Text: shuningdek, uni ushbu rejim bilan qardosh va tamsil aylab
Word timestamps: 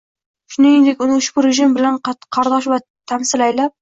shuningdek, 0.53 1.03
uni 1.07 1.19
ushbu 1.21 1.45
rejim 1.47 1.75
bilan 1.77 1.99
qardosh 2.09 2.71
va 2.73 2.81
tamsil 3.13 3.45
aylab 3.51 3.69